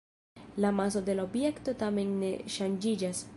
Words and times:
La 0.57 0.71
maso 0.71 1.03
de 1.03 1.13
la 1.19 1.25
objekto 1.29 1.75
tamen 1.83 2.11
ne 2.25 2.33
ŝanĝiĝas. 2.57 3.23